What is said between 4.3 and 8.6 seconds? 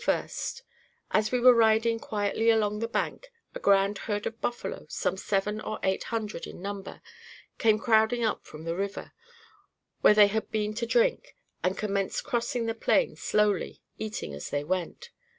buffalo, some seven or eight hundred in number, came crowding up